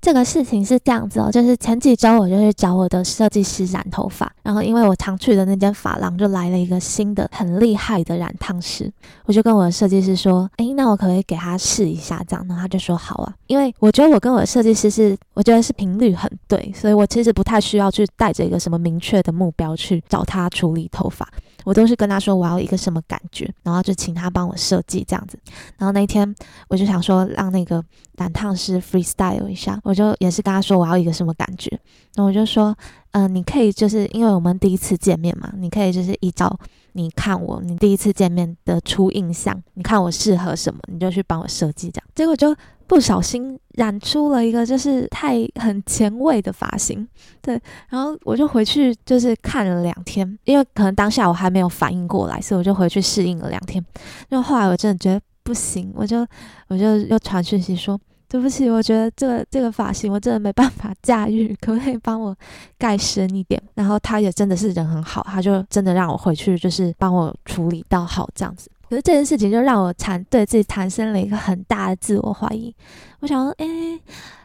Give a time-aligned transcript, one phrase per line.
[0.00, 8.90] 这个事情是这样子哦，就是前几周我就去找我的设计师染头发，然后因为我常去的那间发廊就来了一个新的很厉害的染烫师，
[9.26, 12.46] 我就跟我的设计师说，诶，那我可不可以给他试一下这样？
[12.48, 21.28] 然后他就说好啊，因为我觉得我跟我的设计师是，我觉得是频率很对，所以我其实不太需要去带着一个什么明确的目标去找他处理头发。
[21.64, 25.38] 我都是跟他说我要一个什么感觉，然后就请他帮我设计这样子。
[25.78, 26.34] 然后那一天
[26.68, 27.84] 我就想说让那个
[28.16, 31.78] 染烫师 freestyle 一下，我就也是跟他说我要一个什么感觉。
[32.14, 32.76] 那我就说，
[33.12, 36.58] 嗯，你可以就是因为我们第一次见面嘛，你可以就是依照
[36.92, 42.04] 你看我你第一次见面的初印象，你看我适合什么，你就去帮我设计这样。
[42.14, 42.56] 结果就。
[42.90, 47.06] 不小心染出了一个就是太很前卫的发型，
[47.40, 47.56] 对，
[47.88, 53.80] 然后我就回去就是看了两天，因为可能当下我还没有反应过来，所以我就回去适应了两天。
[54.28, 56.26] 因为后来我真的觉得不行，我就
[56.66, 57.96] 我就又传讯息说
[58.30, 62.34] 对不起，我觉得这个这个发型我真的没办法驾驭，可不可以帮我
[62.78, 63.60] 盖深一点？
[63.74, 68.70] 然后他也真的是人很好，他就真的让我回去就是帮我处理到好这样子。
[68.88, 72.72] 可是这件事情就让我产对自己产生了一个很大的自我怀疑。
[73.18, 73.66] 我想说，哎，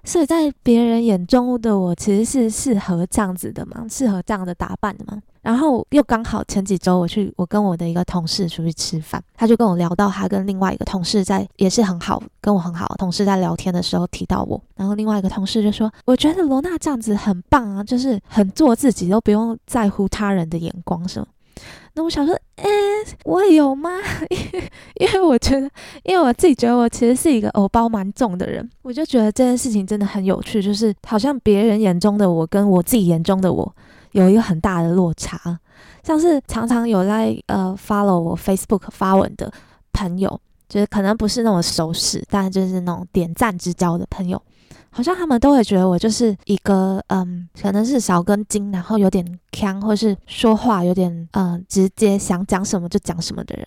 [0.03, 3.85] 所以在别人眼中的我其实是适合这样子的吗？
[3.87, 5.21] 适合这样的打扮的吗？
[5.45, 21.27] 然后又刚好前几周我去，我跟我的一个同事出去吃饭，他就跟我聊到他跟另外一个同事在也是很好，跟我很好的同事在聊天的时候提到我，然后另外一个同事就说，我觉得罗娜这样子很棒啊，就是很做自己，都不用在乎他人的眼光，是吗？
[21.93, 22.67] 那我想说，哎，
[23.23, 23.89] 我有吗？
[24.95, 25.69] 因为我觉得，
[26.03, 33.75] 因为我自己觉得我其实是一个偶包蛮重的人，我就觉得这件事情真的很有趣，就是好像别人眼中的我跟我自己眼中的我
[34.15, 35.59] 有一个很大的落差。
[36.03, 39.51] 像是常常有在呃 follow 我 Facebook 发文的
[39.91, 44.41] 朋友，就是可能不是那种熟识，但就是那种点赞之交的朋友。
[44.91, 53.65] 好像他们都会觉得我就是一个嗯，可能是少根筋，然后有点腔，或是说话有点嗯直接，想讲什么就讲什么的人。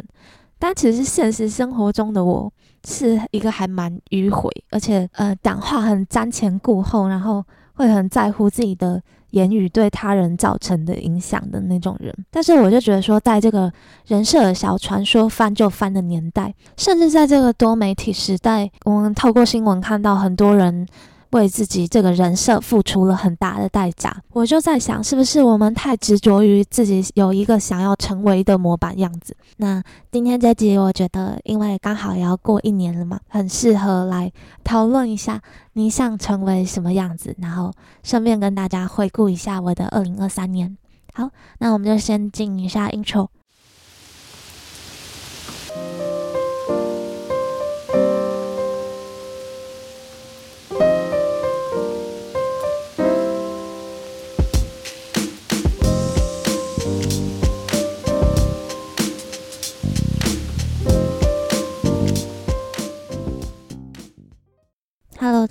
[0.58, 2.50] 但其实现实生活中的我
[2.86, 7.44] 是一个还蛮迂回，而且呃讲话很瞻前顾后，然后
[7.74, 12.14] 会很在乎自己的言语对他人造成的影响的那种人。
[12.30, 13.72] 但是我就觉得说，在这个
[14.06, 20.86] 人设小传说翻就翻的年代，甚至在这个多媒体时代，我们透过新闻看到很多人。
[21.30, 29.36] 为自己这个人设付出了很大的代价，我就在想，是不是我们太执着于自己有一个想要成为的模板样子？
[29.58, 34.32] 那今天这集，我觉得因为刚好也要过一年了嘛，很适合来
[34.64, 35.40] 讨论一下
[35.74, 37.72] 你想成为什么样子，然后
[38.02, 40.76] 顺便跟大家回顾一下我的二零二三年。
[41.12, 41.28] 好，
[41.58, 43.28] 那我们就先进一下 intro。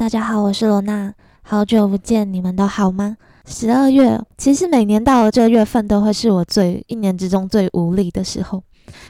[0.08, 3.18] 大家好，我是罗娜，好久不见，你们都好吗？
[3.46, 8.64] 十二月，其实每年到了这个月份，都会是我最一年之中最无力的时候。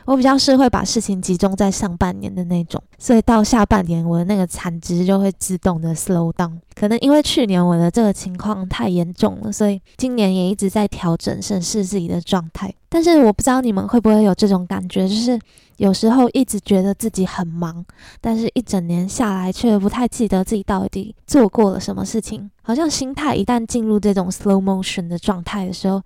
[0.05, 6.53] 我比较是会把事情集中在上半年的那种，所以到下半年，我的那个产值就会自动的 slow down。
[6.73, 12.73] 可能因为去年我的这个情况太严重了，所以今年也一直在调整审视自己的状态。
[12.89, 15.39] 但是我不知道你们会不会有这种感觉，就是
[15.75, 17.83] 有时候一直觉得自己很忙，
[18.21, 22.49] 但是一整年下来却不太记得自己到底做过了什么事情。
[22.61, 26.01] 好像心态一旦进入这种 slow motion 的状态的时候，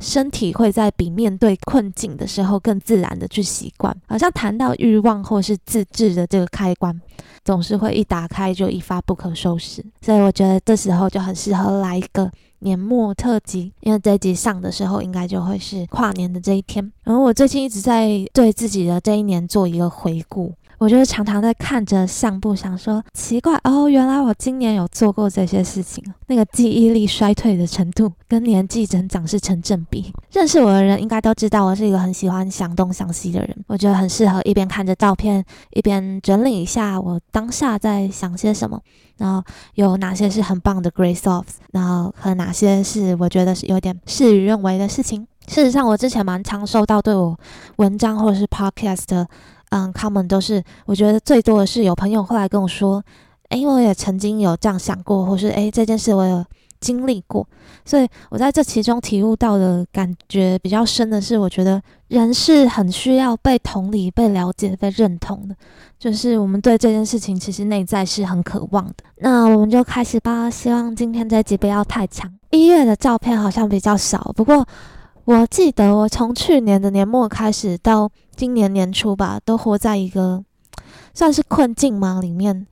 [0.00, 3.96] 身体会在比面对困境的时候更自然的去习惯。
[4.06, 7.00] 好像谈到欲望或是自制的这个开关，
[7.44, 9.84] 总是会一打开就一发不可收拾。
[10.00, 12.30] 所以我觉得这时候就很适合来一个。
[12.60, 16.92] 年末特辑，因为这一集上的时候应该就会是跨年的这一天。
[17.02, 20.54] 然后我最近一直在对自己的这一年做一个回顾。
[20.78, 26.02] 我就是常常在看着相簿，想说奇怪哦，原来我今年有做过这些事情。
[26.26, 30.12] 那个记忆力衰退的程度跟年纪增长是成正比。
[30.32, 33.56] 认识我的人应该都知道，我是一个很喜欢想东想西的人。
[33.66, 38.80] 我觉得很适合一边看着照片，一边整理一下我当下在想些什么，
[39.18, 39.42] 然后
[39.74, 45.26] 有哪些是很棒的 grace offs，然后和哪些是我觉得是有点事与愿违的事情。
[45.46, 47.38] 事实上，我之前蛮常收到对我
[47.76, 49.26] 文章或者是 podcast。
[49.74, 53.02] 嗯，他们都是，我觉得最多的是有朋友后来跟我说，
[53.48, 56.44] 诶，我也曾经有这样想过，或是诶，这件事我有
[56.78, 57.44] 经历过，
[57.84, 65.56] 所以我在这其中体悟到的感觉比较深的是，我觉得人是很需要被同理、被了解、被认同的，
[65.98, 68.94] 就是我们对这件事情其实内在是很渴望的。
[69.16, 72.32] 那我们就开始吧，希望今天这集不要太长。
[72.50, 74.64] 一月的照片好像比较少，不过
[75.26, 80.44] 我记得我从去年的年末开始到今年年初吧，都活在一个
[81.14, 82.66] 算是困境吗里面。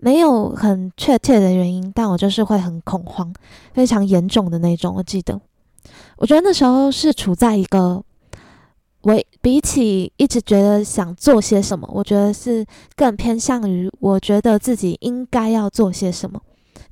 [0.00, 3.34] 没有很确切的原因，但我就是会很恐慌，
[3.74, 4.94] 非常严重的那种。
[4.94, 5.40] 我记得，
[6.18, 8.00] 我觉得那时候是处在一个，
[9.02, 12.64] 我比起一直觉得想做些什么，我觉得是
[12.94, 16.40] 更偏向于我觉得自己应该要做些什么，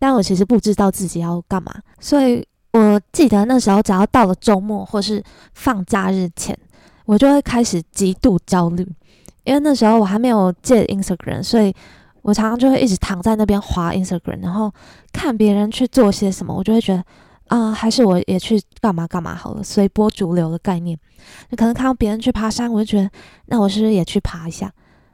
[0.01, 1.73] 但我其实不知道自己要干嘛。
[2.01, 2.45] 所以
[2.79, 5.23] 我记得那时候，只要到了周末或是
[5.55, 6.57] 放假日前，
[7.05, 8.87] 我就会开始极度焦虑，
[9.45, 11.75] 因为那时候我还没有戒 Instagram，所以。
[12.23, 14.69] 我常常就会一直躺在那边滑 Instagram，然后
[15.13, 17.05] 看别人去做些什么，我就会觉得
[17.47, 20.99] 啊，还是我也去干嘛干嘛好了，随波逐流的概念。
[21.49, 23.09] 就可能看到别人去爬山，我就觉得
[23.45, 24.69] 那我是不是也去爬一下？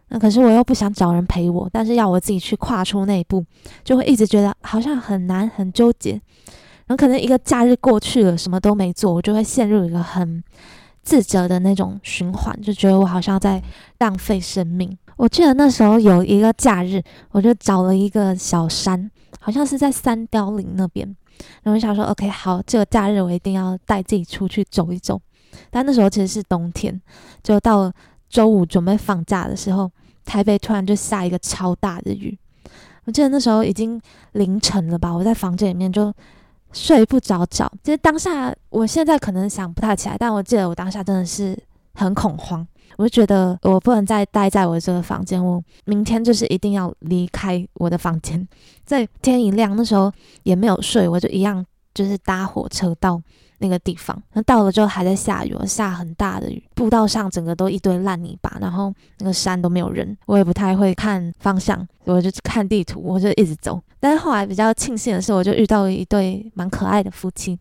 [0.08, 3.44] 那可是我又不想找人陪我，但是要我自己去跨出那一步，
[3.84, 6.18] 就会一直觉得好像很难，很纠结。
[6.96, 10.42] 可能一个假日过去了，什么都没做，我就会陷入一个很
[11.02, 13.62] 自责的那种循环，就觉得我好像在
[13.98, 14.96] 浪费生命。
[15.16, 19.10] 我记得那时候有一个假日，我就找了一个小山，
[19.40, 21.16] 好像是在三雕岭那边。
[21.62, 25.20] 然后想说，OK，好，这个假日我一定要带自己出去走一走。
[25.70, 27.00] 但那时候其实是冬天，
[27.42, 27.92] 就到了
[28.28, 29.90] 周五准备放假的时候，
[30.24, 32.38] 台北突然就下一个超大的雨。
[33.04, 34.00] 我记得那时候已经
[34.32, 36.12] 凌晨了吧，我在房间里面就
[36.72, 37.70] 睡不着觉。
[37.82, 41.56] 其实当下，我现在可能想不太起来，但我记得我当下真的是
[41.94, 42.66] 很恐慌。
[42.98, 48.46] 我就觉得我不能再待在我这个房间，我明天就是一定要离开我的房间。
[48.84, 51.64] 在天一亮那时候也没有睡，我就一样
[51.94, 53.20] 就是搭火车到
[53.62, 54.20] 那个地方。
[54.32, 60.16] 那到了之后还在下雨，下很大的雨，步道上整个都一堆烂泥巴，然后那个山都没有人。
[60.26, 63.80] 我也不太会看方向，我就看地图，我就一直走。
[64.00, 67.58] 但是后来比较庆幸的是，我就遇到了一对蛮可爱的夫妻。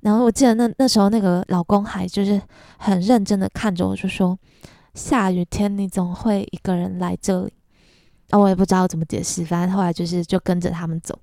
[0.00, 2.40] 然后我记得那那时候那个老公还就是
[2.78, 4.38] 很认真的看着我，就说
[4.94, 7.52] ：“下雨天你总会一个人来这里。”
[8.30, 11.18] 啊，我也不知道怎么解释，反正后来就是就跟着他们走。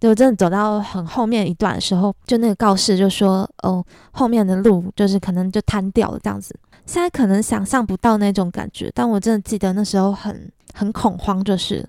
[0.00, 6.54] 就真的走到很后面一段的时候，就那个告示就说：“哦，后面的路就是可能就瘫掉了这样子。”
[6.86, 11.86] 现在可能想象不到那种感觉，但我真的记得那时候很很恐慌，就是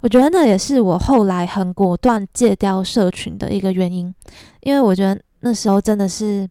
[0.00, 4.14] 我觉得那也是我后来很果断戒掉社群的一个原因，
[4.60, 5.20] 因为我觉得。
[5.40, 6.48] 那时候真的是，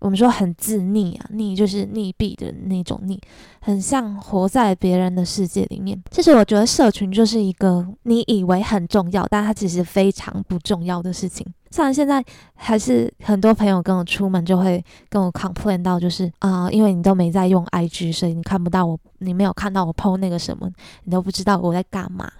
[0.00, 3.18] 我们说很自溺啊，溺就是溺毙的那种溺，
[3.60, 6.00] 很像活在别人的世界里面。
[6.10, 11.46] 其实我觉得社群就是一个你以为很重要，但它其实非常不重要的事情。
[11.70, 12.24] 像现在
[12.54, 20.70] 还是很多朋友跟我出门就会跟我 complain 到，就是啊，因为你都没在用 IG，所以你看不到我，你没有看到我 PO 那个什么，
[21.04, 22.30] 你都不知道我在干嘛。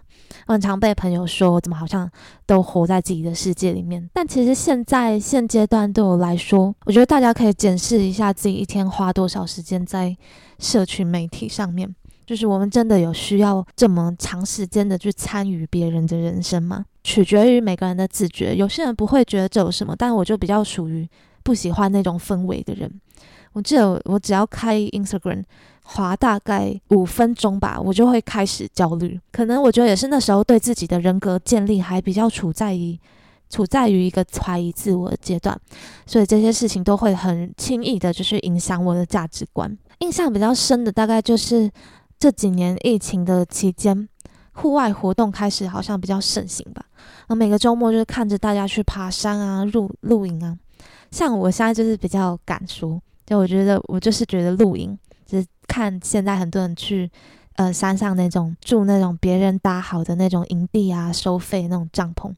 [0.47, 2.11] 我很常被朋友说，怎么好像
[2.47, 4.09] 都活在自己的世界里面。
[4.13, 10.17] 但其实现在现阶段对我来说，我觉得大家可以检视一下自己一天花多少时间在
[10.59, 11.95] 社群媒体上面。
[12.27, 16.85] 就是我们真的有需要这么长时间的去参与别人的人生吗？
[17.03, 18.55] 取决于每个人的自觉。
[18.55, 21.09] 有些人不会觉得这有什么，但我就比较属于
[21.43, 23.01] 不喜欢那种氛围的人。
[23.55, 25.45] 我记得我只要开 Instagram。
[25.91, 29.19] 滑大概五分钟吧，我就会开始焦虑。
[29.33, 32.99] 可能我觉得也是那时候对自己的人格建立还比较处在于
[33.49, 35.59] 处在于一个怀疑自我的阶段，
[36.05, 39.75] 所以这些事情都会很轻易的，就是影响我的价值观。
[40.01, 41.71] 印象比较深的大概就是
[42.19, 44.07] 这几年疫情的期间，
[44.53, 46.85] 户外活动开始好像比较盛行吧。
[47.29, 50.55] 那每个周末就是看着大家去爬山啊、露露营啊。
[51.11, 54.99] 像我现在就是比较敢说，就我觉得我就是觉得露营。
[55.29, 57.09] 就看现在很多人去，
[57.57, 62.33] 呃，山上那种住那种别人搭好的那种营地啊，收费那种帐篷，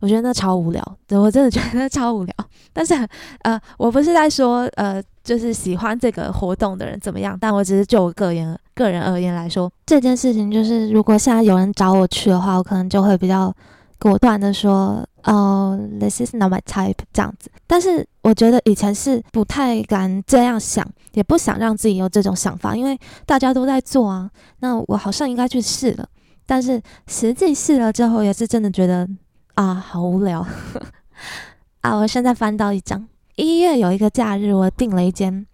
[0.00, 2.34] 我觉得那超无聊，我真的觉得超无聊。
[2.72, 2.94] 但是，
[3.40, 13.52] 呃，我不是在说，呃，就是喜欢这个活动的人怎么样，但我只是就我个人个人而言来说，这件事情就是，如果现在有人找我去的话，我可能就会比较。
[14.02, 17.50] 果断的说，哦，this is not my type，这样子。
[17.66, 24.30] 但是我觉得以前是不太敢这样想，也不想让自己有这种想法，因为大家都在做啊。
[24.60, 26.08] 那我好像应该去试了，
[26.46, 29.08] 但是实际试了之后，也是真的觉得
[29.54, 30.46] 啊，好无聊
[31.82, 31.96] 啊。
[31.96, 35.46] 我现在翻到一张，一月有一个假日，我订了一间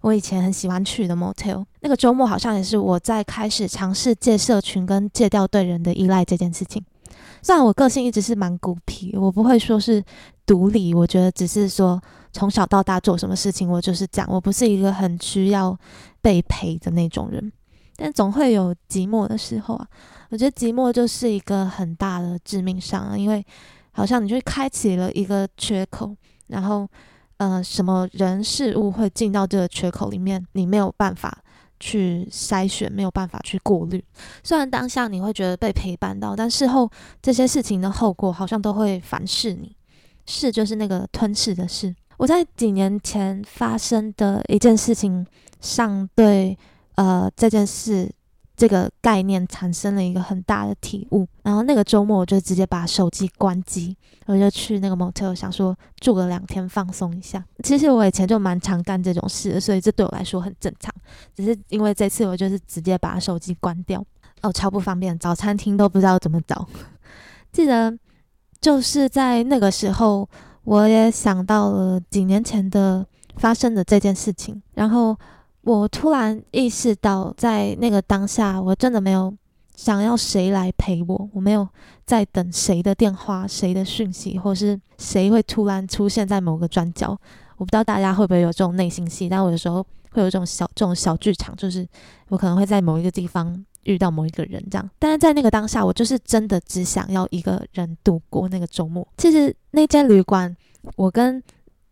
[0.00, 1.64] 我以前很喜欢去的 motel。
[1.80, 6.84] 那个周末好像也是我在开始尝试戒社群跟戒掉对人的依赖这件事情。
[7.42, 10.02] 虽然我个性一直是蛮孤僻，我不会说是
[10.44, 12.00] 独立，我觉得只是说
[12.32, 15.78] 从小到大做什么事情，我就是这样，我不是一个很需要
[16.20, 17.52] 被陪的那种人。
[17.96, 19.86] 但总会有寂寞的时候啊，
[20.30, 23.44] 我觉得寂寞就是一个很大的致命伤，因为
[23.90, 26.14] 好像你就开启了一个缺口，
[26.46, 26.88] 然后
[27.38, 31.42] 呃，什么人事物会进到这个缺口里面，你没有办法
[31.80, 34.02] 去筛选，没有办法去过滤。
[34.42, 36.90] 虽然当下你会觉得被陪伴到，但事后
[37.22, 39.74] 这些事情的后果好像都会反噬你。
[40.26, 41.94] 噬就是那个吞噬的噬。
[42.16, 45.26] 我在几年前发生的一件事情
[45.60, 46.56] 上，对。
[46.96, 48.10] 呃，这件事
[48.58, 53.96] 这个概念产生了一个很大的体悟，然后那个周末我就直接把手机关机，
[54.26, 57.42] 我就去那个 motel 想说住个两天放松一下。
[57.62, 60.92] 其实我以前就蛮常干这种事，所以这对我来说很正常。
[61.32, 64.04] 只是因为这次我就是直接把手机关掉，
[64.42, 66.66] 哦，超不方便，找餐厅都不知道怎么找。
[67.52, 67.96] 记得
[68.60, 70.28] 就是在那个时候，
[70.64, 75.16] 我也想到了几年前的发生的这件事情，然后。
[75.62, 79.34] 我突然意识到，在那个当下，我真的没有
[79.76, 81.68] 想要谁来陪我，我没有
[82.06, 87.18] 在等谁的电话、谁的讯息，或是谁会突然出现在某个转角。
[87.56, 91.86] 我不知道大家会不会有这种内心戏，但我有时候会有这种小、这种小剧场，就是
[92.28, 94.90] 我可能会在某一个地方遇到某一个人这样。
[94.98, 99.06] 但是在那个当下，我就是真的只想要一个人度过那个周末。
[99.16, 100.56] 其实那间旅馆，
[100.94, 101.42] 我跟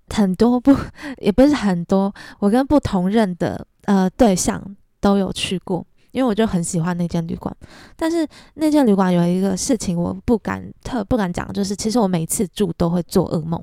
[0.09, 0.75] 很多不
[1.19, 4.63] 也不是很多，我跟不同任的呃对象
[5.01, 7.55] 都有去过，因为我就很喜欢那间旅馆。
[7.97, 13.63] 但是那间旅馆有一个事情我不敢特不敢讲，就是其实我每次住都会做噩梦，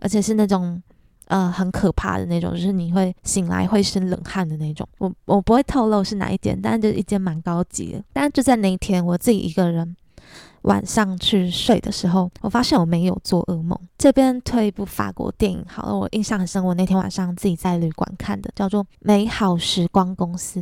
[0.00, 0.82] 而且是那种
[1.26, 4.88] 呃很可怕的那种，就是你会醒来会生冷汗的那种。
[4.98, 8.02] 我我不会透露是哪一间，但是就一间蛮高级的。
[8.12, 9.94] 但是就在那一天，我自己一个人。
[10.62, 13.78] 晚上去睡的时候，我发现我没有做噩梦。
[13.98, 16.64] 这边推一部法国电影，好了，我印象很深。
[16.64, 20.60] 我那天晚上自己在旅馆看的，叫做《美好时光公司》，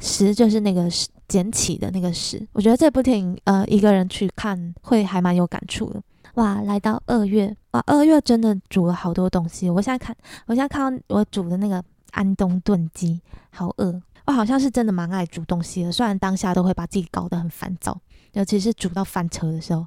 [0.00, 0.88] 时就是那个
[1.28, 2.44] 捡起的那个时。
[2.52, 6.02] 我觉得这部电影，呃，一个人去看会还蛮有感触的。
[6.34, 9.70] 哇，来到二月，哇，二月真的煮了好多东西。
[9.70, 10.14] 我现在看，
[10.46, 13.20] 我现在看到我煮的那个安东炖鸡，
[13.50, 14.02] 好饿。
[14.26, 17.96] 我好像是真的蛮爱煮东西的，虽然当下都会把自己搞得很烦躁。
[18.36, 19.86] 尤其是煮到翻车的时候，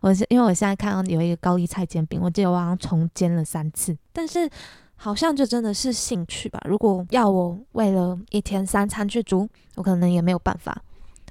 [0.00, 4.50] 我是因为我现在看到有一个高丽菜煎饼，我记得我好像重煎了三次，但是
[4.96, 6.60] 好像就真的是兴趣吧。
[6.64, 10.76] 如果要我为了一天三餐去煮，我可能也没有办法。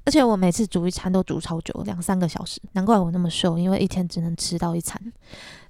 [0.06, 4.98] 而且我每次煮一餐都煮超久，两三个小时，难怪我那么瘦，因为一天只能吃到一餐。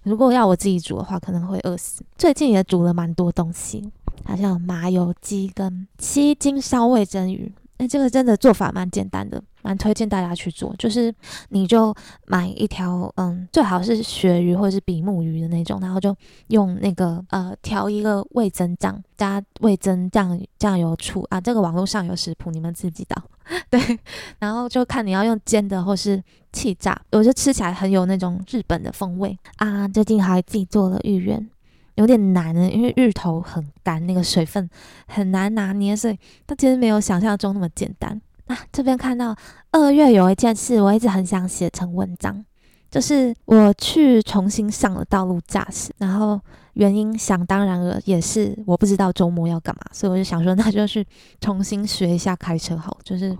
[0.04, 2.04] 如果要我自己煮的话，可能会饿死。
[2.16, 3.92] 最近也煮了蛮多东西，
[4.26, 7.52] 好像麻油鸡跟七斤烧味蒸鱼。
[7.82, 10.72] 那这个真的做法蛮简单的，蛮推荐大家去做。
[10.78, 11.12] 就是
[11.50, 11.92] 你就
[12.28, 16.16] 买一条，嗯，最好是鳕鱼或者是比目鱼的那种，然后就
[16.50, 21.42] 用那个呃调一个味增酱，加味增酱酱油醋啊。
[21.42, 23.20] 这个网络上有食谱，你们自己找。
[23.72, 24.00] 对，
[24.38, 26.24] 然后就看你要用煎的或是
[26.54, 29.88] 气炸，我就吃起来很有那种日本的风味啊。
[29.88, 31.50] 最近还自己做了芋圆。
[31.96, 34.70] 有点难呢，因为芋头很干，那个水分
[35.08, 36.18] 很难拿捏，所以
[36.48, 38.20] 它其实没有想象中那么简单。
[38.48, 39.36] 那这边看到
[39.72, 42.44] 二月有一件事，我一直很想写成文章，
[42.90, 46.40] 就是我去重新上了道路驾驶，然后
[46.74, 51.06] 原因想当然了，也是我不知道周末要干嘛，所以我就想说，那就去
[51.40, 53.38] 重新学一下开车好，就是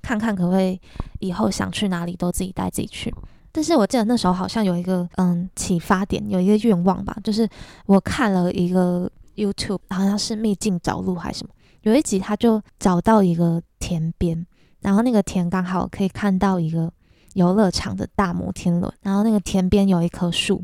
[0.00, 0.80] 看看可不可以
[1.18, 3.12] 以后想去哪里都自己带自己去。
[3.56, 7.48] 但是我记得那时候好像有一个嗯启发点，有一个愿望吧，就是
[7.86, 14.44] 我看了一个 YouTube，好像是秘境找路还是什么，有一集他就找到一个田边，
[14.80, 16.92] 然后那个田刚好可以看到一个
[17.34, 20.60] 游乐场的大摩天轮，然后那个田边有一棵树，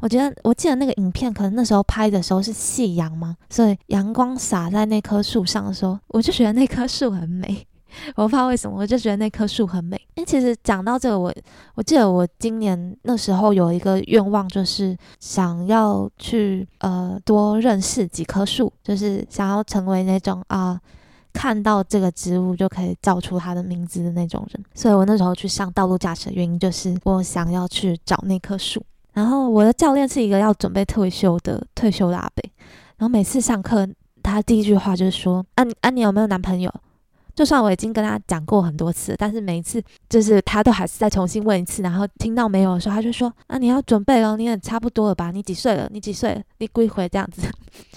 [0.00, 7.66] 我觉得我记得那个影片可能那时候拍的时候是夕阳嘛，所以阳光洒在那棵树上的时候，我就觉得那棵树很美。
[8.16, 9.96] 我不知道为什么，我就觉得那棵树很美。
[10.14, 11.32] 因为其实讲到这个，我
[11.74, 20.78] 我记得我今年那时候有一个愿望，就是想要去呃多认识几棵树，就是想要成为那种啊
[21.32, 24.64] 看到这个植物就可以叫出它的名字的那种人。
[24.74, 28.84] 所以我那时候去上道路驾驶的原因，就是我想要去找那棵树。
[29.12, 32.42] 然后我的教练是一个要准备退休的退休的阿伯，
[32.96, 33.88] 然后每次上课，
[34.22, 36.72] 他第一句话就是说：“啊啊，你有没有男朋友？”
[37.40, 45.30] 就算我已经跟他讲过很多次，但是每一次就是他都还是再重新问一次，然后听到没有的时候，他就说：“啊，你要准备了，你也差不多了吧？
[45.30, 45.88] 你几岁了？
[45.90, 46.44] 你几岁？
[46.58, 47.40] 你归回这样子。”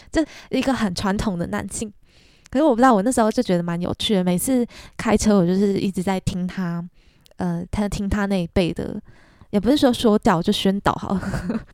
[0.09, 1.91] 这一个很传统的男性。
[2.49, 4.23] 可是我不知道，我那时候就觉得蛮有趣的。
[4.23, 6.81] 每次开车，我就是一直在听他，
[7.35, 8.97] 呃，他听他那一辈的，
[9.49, 11.19] 也不是说说教，就宣导好，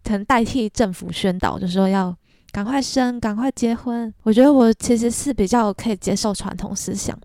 [0.04, 2.18] 可能代替政府宣导，就说要
[2.52, 4.12] 赶快生，赶快结婚。
[4.24, 7.16] 我觉得我其实是比较可以接受传统思想，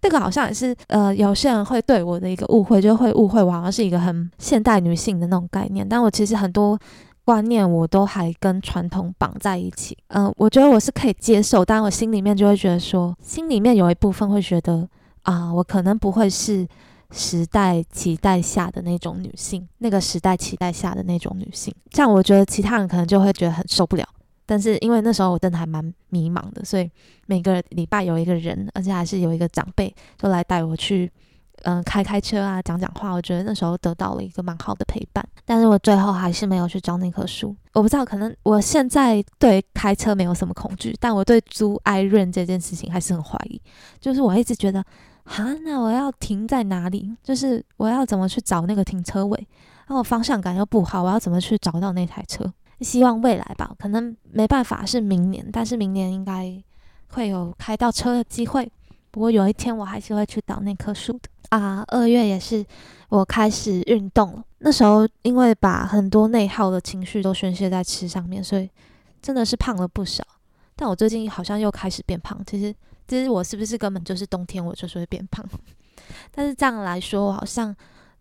[0.00, 6.78] 这个好像也是呃，有些人会对我的一个误会，就会误会我好像是一个很现代女性的那种概念，但我其实很多。
[7.22, 14.88] 观念我都还跟传统绑在一起，嗯，我觉得我是可以接受，但我心里面就会觉得说，心里面有一部分会觉得
[15.22, 16.66] 啊，我可能不会是
[17.12, 24.04] 时代期待下的那种女性，那个时代期待下的那种女性，这样我觉得其他人可能就会觉得很受不了。
[24.50, 26.90] 但是因为那时候我真的还蛮迷茫的，所以
[27.28, 31.08] 每个礼拜有一个人，而且还是有一个长辈，就来带我去。
[31.64, 35.22] 嗯，开开车啊，讲讲话，我觉得那时候得到了一个蛮好的陪伴。
[35.44, 37.54] 但是我最后还是没有去找那棵树。
[37.74, 43.60] 我不知道，可能我现在对开车没有什么恐惧，但我对租艾润这件事情还是很怀疑。
[44.00, 44.82] 就是我一直觉得，
[45.24, 47.14] 哈，那我要停在哪里？
[47.22, 49.46] 就是我要怎么去找那个停车位？
[49.86, 52.50] 然后方向感又不好，我要怎么去找到那台车？
[52.80, 56.62] 希望未来吧，可能没办法是明年，但是明年应该
[57.08, 58.70] 会有开到车的机会。
[59.10, 61.28] 不过有一天我还是会去倒那棵树的。
[61.50, 62.64] 啊，二月也是
[63.08, 64.44] 我开始运动了。
[64.58, 68.70] 那时候因为把很多内耗的情绪都宣泄在吃上面，所以
[69.20, 70.22] 真的是胖了不少。
[70.76, 72.40] 但我最近好像又开始变胖。
[72.46, 72.72] 其实，
[73.08, 75.44] 其实我是不是根本就是冬天我就是会变胖？
[76.30, 77.74] 但是这样来说，我好像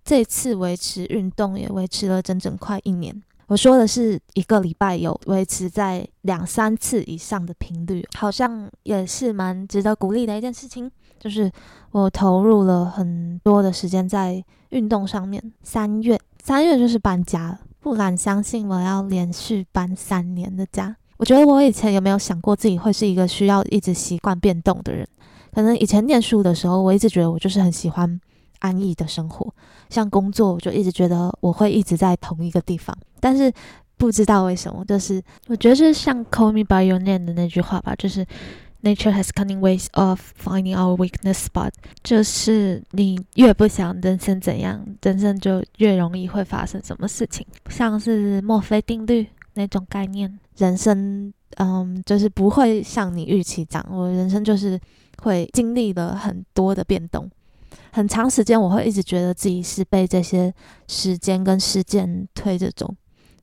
[0.04, 3.22] 这次维持运动也维持了整整快一年。
[3.50, 10.90] 我说的是一个礼拜有维持在两三次以上的频率，好像也是蛮值得鼓励的一件事情。
[11.20, 11.52] 就是
[11.90, 15.42] 我投入了很多的时间在运动上面。
[15.64, 20.96] 三月，三月就是搬家了，不敢相信我要连续搬三年的家。
[21.18, 25.08] 我觉得我以前有没有想过自己会是一个需要一直习惯变动的人？
[25.52, 28.22] 可能以前念书的时候，我一直觉得我就是很喜欢
[28.60, 29.54] 安逸的生活。
[29.90, 32.98] 像工作，我就一直觉得我会一直在同一个地方。
[33.20, 33.52] 但是
[33.98, 38.26] 不知道为什么，就是我觉得是像《Call Me by Your Name》的那句话吧，就是。
[38.82, 50.40] Nature has cunning ways of finding our weakness spot，就是你越不想人生怎样，人生就越容易会发生什么事情，像是墨菲定律那种概念。
[50.56, 54.80] 人生，嗯，就是不会像你预期这样，我人生就是
[55.24, 57.30] 会经历了很多的变动，
[57.92, 60.54] 很长时间我会一直觉得自己是被这些
[60.88, 62.94] 时间跟事件推着走。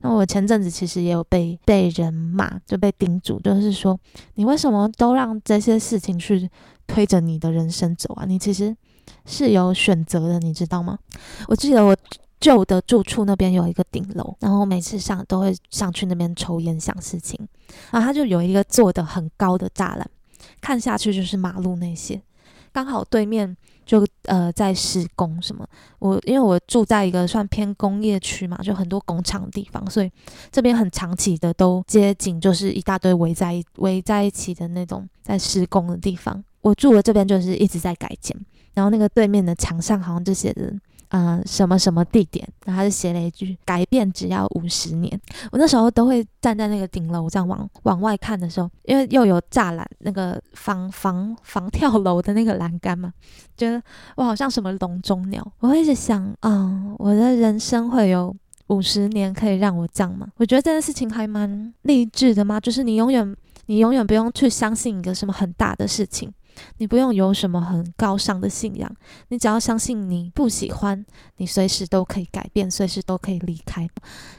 [0.01, 3.99] 那我前阵子其实也有被被人骂，就被叮嘱，就是说
[4.35, 6.49] 你为什么都让这些事情去
[6.85, 8.23] 推着你的人生走啊？
[8.25, 8.75] 你其实
[9.25, 10.99] 是有选择的，你知道吗？
[11.47, 11.97] 我记得我
[12.39, 17.35] 旧的住处那边有一个顶楼，然后每次上都会上去那边抽烟想事情，
[17.89, 20.07] 然后他就有一个做的很高的栅栏，
[20.61, 22.21] 看下去就是马路那些，
[22.71, 23.57] 刚好对面。
[23.87, 25.65] 就呃在施工什么，
[25.97, 30.11] 我因为我住在一个算偏工业区嘛，就很多工厂地方，所以
[30.51, 36.43] 这边很长期的都街景，就是一大堆围在围在一起的那种在施工的地方。
[36.61, 38.37] 我住的这边就是一直在改建，
[38.73, 40.71] 然后那个对面的墙上好像就写着。
[41.09, 42.47] 嗯，什么什么地点？
[42.65, 45.19] 然后他就写了一句：“改变只要五十年。”
[45.51, 53.13] 我那时候都会站在那个顶楼这样往往外看的时候，因为又有栅栏，那个防防防跳楼的那个栏杆嘛，
[53.55, 53.81] 觉得
[54.15, 55.45] 我好像什么笼中鸟。
[55.59, 58.35] 我会一直想，嗯，我的人生会有
[58.67, 60.27] 五十年可以让我这样吗？
[60.35, 63.35] 我觉得这件事情还蛮励志的嘛，就是你永远
[63.67, 66.29] 你永远不用去相信一个什么很大的事情。
[66.77, 68.91] 你不用有什么很高尚的信仰，
[69.29, 71.05] 你只要相信你不喜欢，
[71.37, 73.87] 你随时都可以改变，随时都可以离开。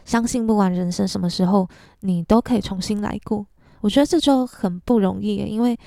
[0.04, 1.68] 相信不管人生什么时候，
[2.00, 3.46] 你都可以重新来过。
[3.80, 5.78] 我觉得这就很不容易，因为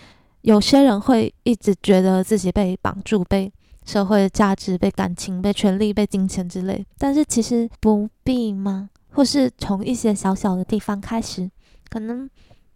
[0.41, 3.51] 有些人会一直觉得自己被绑住，被
[3.85, 6.85] 社会的价值、被感情、被权力、被金钱之类。
[6.97, 8.89] 但是其实不必吗？
[9.11, 11.51] 或是从一些小小的地方开始，
[11.89, 12.29] 可能。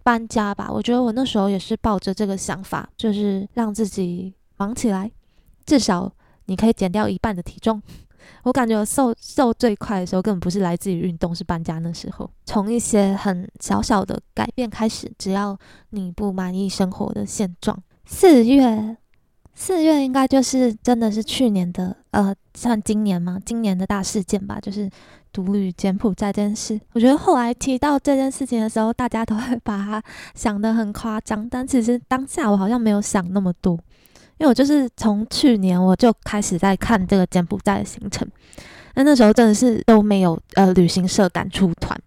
[0.05, 5.11] 搬家吧，我觉得我那时候也是抱着这个想法，就是让自己忙起来，
[5.65, 6.13] 至少
[6.45, 7.81] 你可以减掉一半的体重。
[8.43, 12.29] 我感觉瘦瘦最快的时候，根本不是来自于运动，是搬家那时候。
[12.45, 15.57] 从一些很小小的改变开始，只要
[15.89, 17.75] 你不满意生活的现状。
[18.05, 18.97] 四月，
[19.55, 23.39] 四月应该就是真的是去年的，呃，像今年吗？
[23.43, 24.87] 今年的大事件吧，就是。
[25.35, 30.01] 独旅柬埔寨这件事，我觉得后来提到这件事情的时候，大家都会把它
[30.33, 33.73] 想得很夸张，但其实当下我好像没有想那么多，
[34.37, 38.25] 因为我就是从去年我就开始在看这个柬埔寨的行程，
[38.93, 41.99] 那那时候真的是都没有呃旅行社敢出团，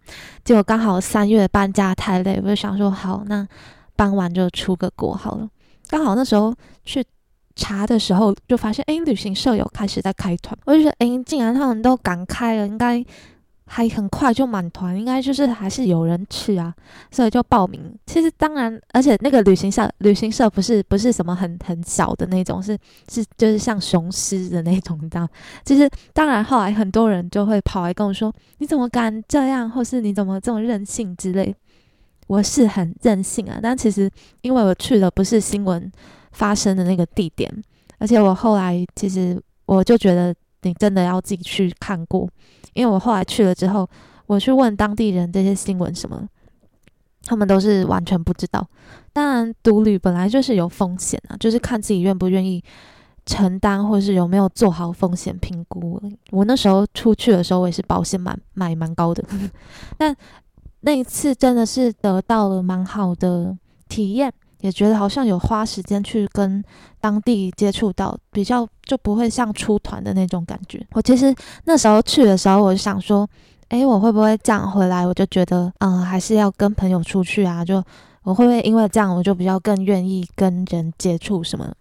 [0.42, 3.46] 结果刚好三月搬家太累，我就想说好，那
[3.94, 5.46] 搬完就出个国好了，
[5.90, 7.04] 刚好那时候去
[7.58, 13.04] 查的时候，就发现哎，旅行社有开始在开团，我就觉得哎，竟然他们都敢开了，应该。
[13.70, 16.74] 还很快就满团，应该就是还是有人去啊，
[17.10, 17.94] 所以就报名。
[18.06, 22.78] 其实当然，而且那个旅行社旅行社不是不是什么很很小的那种，是
[23.12, 25.28] 是就是像雄狮的那种，你知道？
[25.66, 29.70] 其实当然后来很多人就会跑来跟我说：“你怎么敢这样？
[29.70, 31.54] 或是你怎么这么任性之类？”
[32.26, 35.92] 我是很任性啊，但其实因为我去的不是新闻
[36.32, 37.52] 发生的那个地点，
[37.98, 42.28] 而且我后来其实我就觉得你真的要自己去看过。
[42.74, 43.88] 因为我后来去了之后，
[44.26, 46.28] 我去问当地人这些新闻什么，
[47.24, 48.64] 他们都是完全不知道。
[49.12, 52.62] 当然，独旅本来就是有风险啊，就是看自己愿不愿意
[53.26, 56.00] 承担，或是有没有做好风险评估。
[56.30, 59.24] 我那时候出去的时候，我也是保险蛮买蛮高的，
[59.98, 60.14] 但
[60.80, 63.56] 那一次真的是得到了蛮好的
[63.88, 64.32] 体验。
[64.60, 66.62] 也觉得好像有花时间去跟
[67.00, 70.84] 当地接触到，比较就不会像出团的那种感觉。
[70.92, 73.28] 我其实那时候去的时候，我就想说，
[73.68, 75.06] 诶，我会不会这样回来？
[75.06, 77.64] 我就觉得，嗯，还是要跟朋友出去啊。
[77.64, 77.82] 就
[78.22, 81.72] 我会不会因为这样，我就比较更愿意跟人接触什么？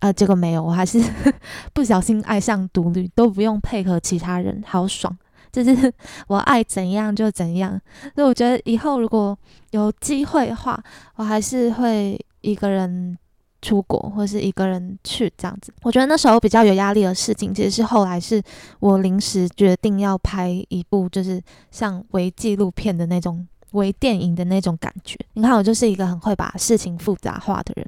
[0.00, 1.02] 啊，结果没有，我还是
[1.72, 5.16] 不小心爱上独旅，都不用配合其他人，好爽。
[5.62, 5.92] 就是
[6.28, 7.80] 我爱怎样就怎样，
[8.14, 9.36] 所以我觉得以后如果
[9.70, 10.82] 有机会的话，
[11.16, 13.16] 我还是会一个人
[13.62, 15.72] 出国，或是一个人去这样子。
[15.82, 18.42] 我觉得那时候比较有压力的事情，其实是后来是
[18.80, 21.40] 我临时决定要拍一部，就是
[21.70, 25.18] 像微纪录片的那种、微电影的那种感觉。
[25.32, 27.86] 你看，我就是一个很会把事情复杂化的人。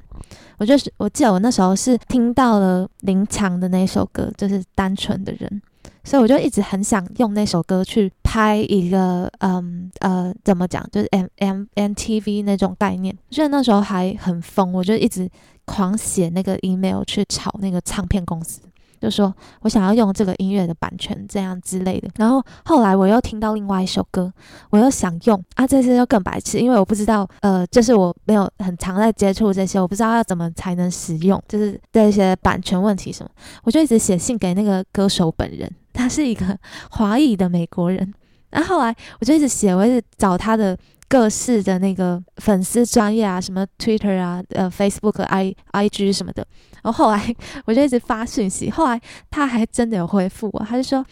[0.59, 5.62] 我就是，我记得我那时候是听到了林强的那首歌，就是《单纯的人》。
[6.05, 13.16] 所以我就一直很想用那首歌去拍一个，嗯呃，怎么讲，就是 M M N T V 那种概念。
[13.31, 15.29] 虽然那时候还很疯，我就一直
[15.64, 18.61] 狂写那个 email 去炒那个唱片公司，
[19.00, 22.08] 就说我想要用这个音乐的版权这样之类的。
[22.16, 24.32] 然后后来我又听到另外一首歌，
[24.70, 33.30] 我又想用啊，这次又更白痴，因为我不知道，呃，就是我没有很常在接触这些，我不知道要怎么才能使用，就是这些版权问题什么，
[33.64, 35.70] 我就一直写信给那个歌手本人。
[35.92, 36.56] 他是一个
[36.90, 38.14] 华裔的美国人，
[38.50, 40.78] 然后后来我就一直写，我一直找他的
[41.09, 46.47] 各式的那个粉丝专业啊，什么 Twitter 啊、呃 Facebook、I I G 什么的，
[46.83, 51.05] 然后后来 我就一直发讯息，后来他还真的有回复我，他就说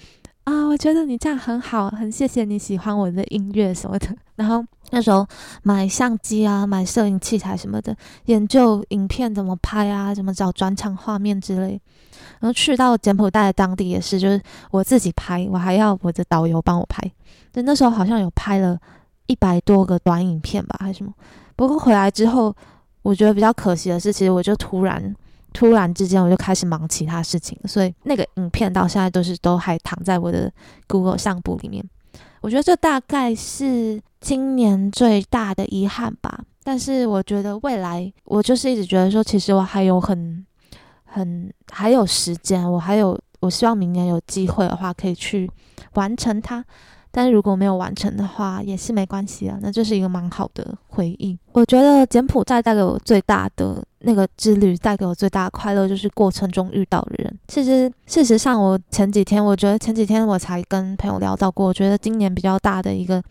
[0.45, 5.27] 啊，我觉得你这样很好，很谢谢你喜欢我的音乐什么的， 然后那时候
[5.63, 11.81] 买相机啊、买摄影器材什么的，研究影片怎么拍啊，怎么找转场画面之类。
[12.39, 17.03] 然后去到柬埔寨的当地也是，就是我自己拍，我还要我的导游帮我拍。
[17.51, 18.79] 就那时候好像有拍了
[19.27, 21.12] 一百多个短影片吧，还是什么。
[21.55, 22.55] 不过回来之后，
[23.03, 25.15] 我觉得比较可惜的是，其实我就突然
[25.53, 30.53] 突然之间我就开始忙其他事情，所以那个影片到现在都是都还躺在我的
[30.87, 31.85] Google 相簿里面。
[32.41, 36.45] 我觉得这大概是今年最大的遗憾吧。
[36.62, 40.45] 但是我觉得未来，我就是一直觉得说，其实我还有很。
[41.09, 45.51] 很还有时间，我还有，我希望明年有机会的话可以去
[45.95, 46.62] 完成它。
[47.16, 51.38] 但是如果没有完成的话，也是没关系啊，那就是一个蛮好的回忆。
[51.52, 57.38] 我觉得柬埔寨带给我最大的那个之旅，带给我最大的快乐，就是过程中遇到的人。
[57.48, 63.22] 其实事实上，我前几天，我觉得前几天我才跟朋友聊到过，我觉得今年比较大的一个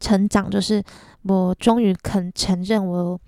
[0.00, 0.82] 成长，就是
[1.24, 3.20] 我终于肯承认我。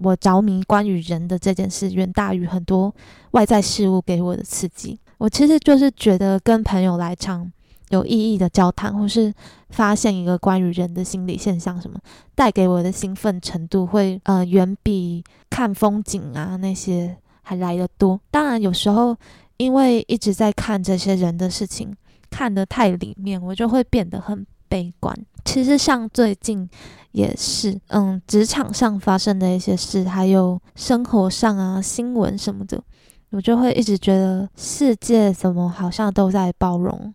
[0.00, 2.94] 我着迷关于人的这件事，远大于很多
[3.30, 5.00] 外在事物给我的刺激。
[5.16, 7.50] 我其实就是觉得跟朋友来场
[7.90, 9.32] 有意义的交谈，或是
[9.70, 11.98] 发现一个关于人的心理现象，什么
[12.34, 18.20] 带给我的兴奋程度，会呃远比看风景啊那些还来得多。
[18.30, 19.16] 当然，有时候
[19.56, 21.94] 因为一直在看这些人的事情，
[22.28, 25.16] 看得太里面，我就会变得很悲观。
[25.44, 26.68] 其实像最近
[27.12, 32.82] 也是，嗯，职场上发生的一些事，还有生活上啊新闻什么的，
[33.30, 37.14] 我就会一直觉得世界怎么好像都在包容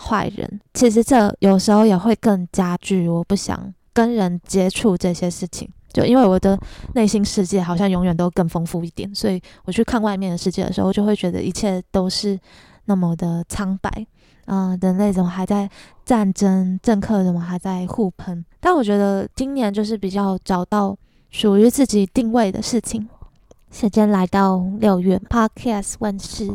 [0.00, 0.60] 坏人。
[0.72, 6.58] 其实这有时候也会更加剧我不想跟人接触这些事情，就因为我的
[6.94, 12.38] 内心世界好像永远都更丰富一点，所以我去看外面的世界的时候，就会觉得一切都是
[12.86, 14.06] 那么的苍白。
[14.46, 15.70] 嗯，人类怎么还在
[16.04, 16.80] 战争？
[16.82, 18.44] 政客怎么还在互喷？
[18.58, 20.96] 但我觉得今年就是比较找到
[21.30, 23.08] 属于自己定位的事情。
[23.70, 26.50] 时间来到六月，Podcast 问世，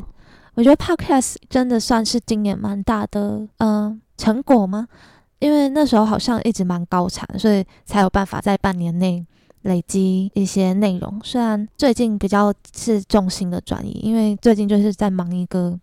[0.56, 4.88] 我觉得 Podcast 真的算是今年蛮大的嗯成果吗？
[5.40, 9.24] 因为那时候好像一直蛮高产，所以才有办法在半年内
[9.64, 11.20] 累积一些内容。
[11.24, 15.78] 虽然最近比较是重心的转移，因为最近就是在忙一个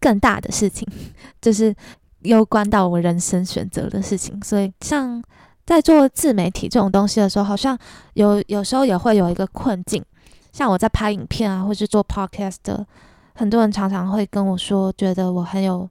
[0.00, 0.86] 更大的事情，
[1.42, 1.74] 就是
[2.20, 4.40] 攸关到我人生选择的事情。
[4.44, 5.22] 所以，像
[5.66, 7.76] 在做自媒体这种东西的时候，好像
[8.14, 10.02] 有有时候也会有一个困境。
[10.52, 12.86] 像我在拍影片啊，或是做 podcast 的，
[13.36, 15.88] 很多人常常会跟我说，觉得我很有。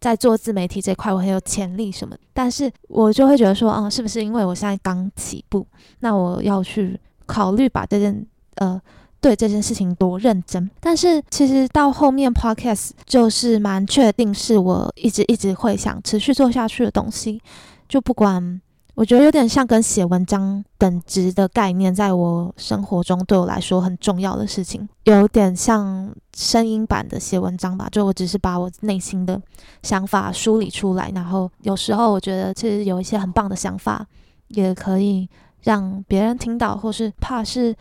[0.00, 5.66] 在做自媒体这块，我很有潜力什么，但是我就会觉得说，啊，是不是因为我现在刚起步，
[6.00, 8.26] 那我要去考虑把这件，
[8.56, 8.78] 呃，
[9.18, 10.70] 对这件事情多认真？
[10.78, 17.40] 但是其实到后面 podcast 就是蛮确定是我一直一直会想持续做下去的东西，
[17.88, 18.60] 就不管。
[18.94, 27.88] 我觉得有点像跟写文章等值的概念，在我生活中对我来说很重要的事情，有点像声音版的写文章吧。
[27.90, 29.40] 就我只是把我内心的
[29.82, 34.06] 想法梳理出来，然后有时候我觉得其实有一些很棒的想法，
[34.48, 35.28] 也可以
[35.62, 37.74] 让别人听到，或是怕是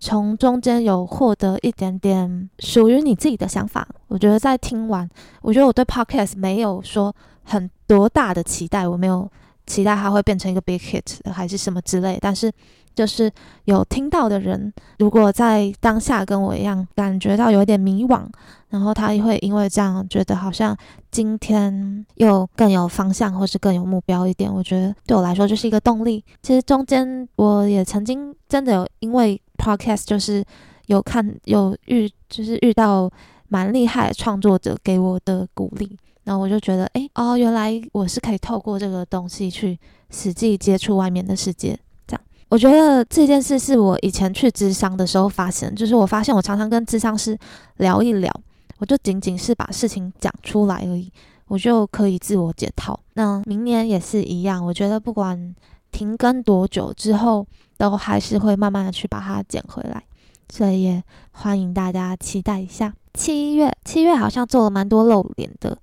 [0.00, 3.86] 从中间有获得一点点属于你自己的想法。
[4.08, 5.06] 我觉得在听完，
[5.42, 9.30] 我觉得我对 podcast 没有说很多大的期待，我没有。
[9.66, 12.50] 期待它会变成一个 big hit 还是什么之类，但是
[12.94, 13.30] 就是
[13.64, 18.24] 有听到的人，如果在当下跟我一样感觉到有一点迷惘，
[18.68, 20.76] 然后他会因为这样觉得好像
[21.10, 26.24] 今天又更有方向或是更有目标一点，我觉得对我来说就是一个动力。
[26.42, 30.44] 其实中间我也曾经真的有因为 podcast 就是
[30.86, 33.10] 有看有遇就是遇到
[33.48, 35.98] 蛮厉害的创作者给我的鼓励。
[36.24, 39.78] 然后我就觉得，哎，哦，原来我是可以透过这个东西去
[40.10, 41.78] 实际接触外面的世界。
[42.06, 47.38] 这样，我觉得这件事是我以前去智商的时候发现，就是我发现我常常跟智商师
[47.76, 48.32] 聊一聊，
[48.78, 51.12] 我就仅仅是把事情讲出来而已，
[51.48, 52.98] 我就可以自我解套。
[53.12, 55.54] 那明年也是一样，我觉得不管
[55.92, 60.02] 停更多久之后，都还是会慢慢的去把它捡回来。
[60.50, 65.76] 所以也欢迎大家期待一下，七月七月好像做了蛮多露脸的。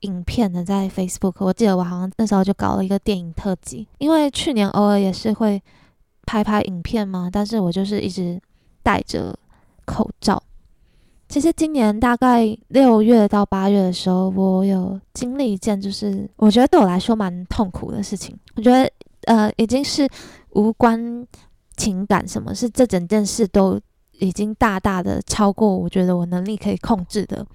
[0.00, 5.62] 影片的在 Facebook，我记得我好像那时候就搞了一个电影特辑，因为去年偶尔也是会
[6.24, 8.40] 拍拍影片嘛，但是我就是一直
[8.82, 9.36] 戴着
[9.84, 10.42] 口罩。
[11.28, 18.34] 其实今年大概六月到八月的时候，我有经历一件就是我觉得对我来说蛮痛苦的事情。
[18.56, 18.90] 我觉得
[19.24, 20.08] 呃已经是
[20.52, 21.26] 无关
[21.76, 23.78] 情感什么，是这整件事都
[24.12, 27.46] 已经大大的超过我觉得我能力可以控制的。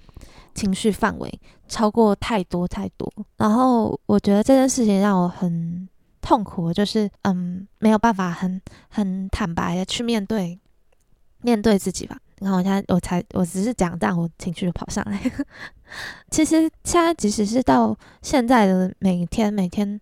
[0.54, 5.88] 情绪范围超过太多太多，然后我觉得这件事情让我很
[6.20, 10.58] 痛苦，就是嗯没有办法很很坦白的去面对
[11.42, 12.16] 面对自己吧。
[12.40, 15.20] 然后我现在我才我只是讲，但我情绪就跑上来。
[16.30, 19.98] 其实现在即使是到现在的每一天每天，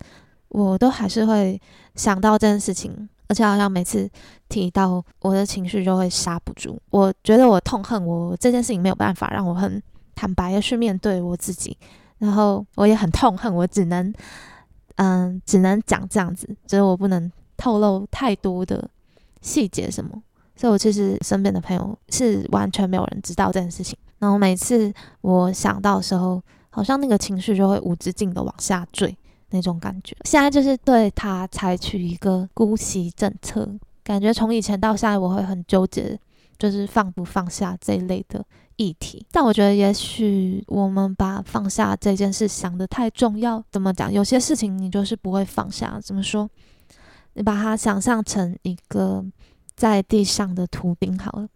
[0.49, 1.61] 我都还是会
[1.95, 4.09] 想到这件事情，而且好像每次
[4.49, 6.81] 提到我的情绪就会刹不住。
[6.91, 9.83] 我觉得我痛恨我这件事情没有办法让我很。
[10.15, 11.77] 坦白的去面对我自己，
[12.19, 14.13] 然后我也很痛恨，我只能，
[14.97, 18.89] 嗯，只能讲这样子，就是我不能透露太多的
[19.41, 20.23] 细节什么，
[20.57, 23.97] 所以我其实身边的朋友是完全没有人知道这件事情。
[24.19, 29.17] 然后每次我想到的时候，好像那个情绪就会无止境的往下坠
[29.51, 30.17] 那种感觉。
[30.25, 33.69] 现在就是对他采取一个姑息政策，
[34.05, 36.17] 感觉从以前到现在我会很纠结，
[36.57, 38.45] 就是放不放下这一类的。
[38.83, 43.63] 议题，但我觉得也许我们把放下这件事想得太重要。
[43.71, 44.13] 怎么讲？
[44.13, 46.01] 有些事情你就是不会放下。
[46.01, 46.49] 怎么说？
[47.35, 49.25] 你把它想象成一个
[49.75, 51.49] 在地上的图钉好了，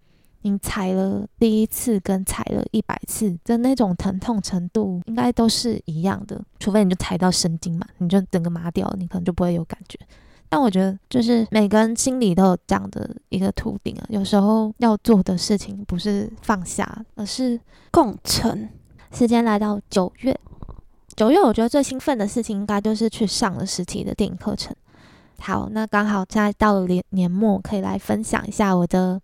[0.42, 6.40] 你踩了第一次跟踩了一百次的那种疼痛程度，应该都是一样的。
[6.58, 9.98] 除非你就踩到神经嘛，你就整个麻掉，你可能就不会有感觉。
[10.48, 14.06] 但我觉得，就是每个人心里都有这样的一个图钉啊。
[14.08, 18.68] 有时候要做的事情不是放下，而是共存。
[19.12, 20.38] 时间来到九月，
[21.16, 24.74] 九月我觉得最兴奋的事情应该就是去上了实体的电影课程。
[25.38, 29.20] 好，那刚好在到了年年末，可以来分享一下我的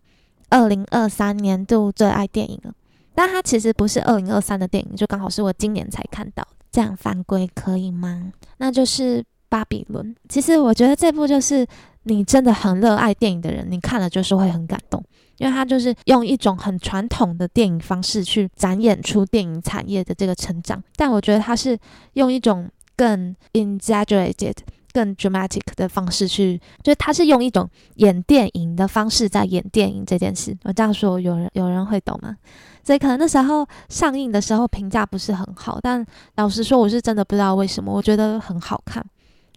[0.51, 2.73] 二零二三年度最爱电影了。
[3.15, 6.47] 但它其实不是二零二三的电影，就刚好是我今年才看到。
[6.71, 8.33] 这样犯规可以吗？
[8.57, 9.25] 那就是。
[9.53, 11.67] 巴比伦，其实我觉得这部就是
[12.05, 15.05] 你真的很热爱电影的人，你看了就是会很感动，
[15.37, 21.79] 因为他就是用一种很传统的电影方式去展演出电影产业的这个成长，但我觉得他是
[22.15, 24.57] 用一种更 exaggerated、
[24.95, 30.57] 更 dramatic 的方式去，就是他是用一种演电影的方式在演电影这件事。
[30.65, 32.35] 我这样说，有人有人会懂吗？
[32.83, 36.05] 所以可能那时候上映的时候评价不是很好，但
[36.37, 39.05] 老实说，我是真的不知道为什么，我觉得很好看。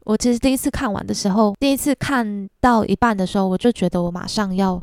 [0.06, 4.82] 我其实第一次看完的时候，第一次看到一半的时候，我就觉得我马上要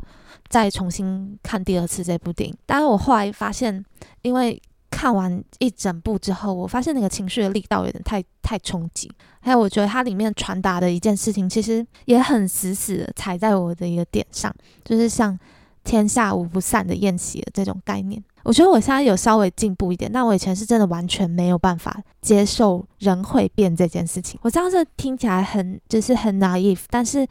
[0.49, 2.55] 再重新看第二次这部电影。
[2.65, 3.83] 但是我后来发现，
[4.21, 9.09] 因为看完一整部之后，我发现那个情绪的力道有点太太冲击。
[9.39, 15.39] 还有，我觉得它里面传达的一件事情，其实也很死死的踩在我的一个点上，就是像
[15.85, 18.21] 天下无不散的宴席的这种概念。
[18.43, 24.37] 我觉得我现在有稍微进步一点，但我以前是真的完全没有办法接受人会变这件事情。
[24.43, 27.25] 我这样子听起来很就是很 naive，但是